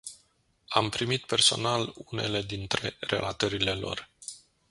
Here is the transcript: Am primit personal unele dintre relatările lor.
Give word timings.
Am 0.69 0.89
primit 0.89 1.25
personal 1.25 1.93
unele 2.05 2.41
dintre 2.41 2.95
relatările 2.99 3.73
lor. 3.73 4.09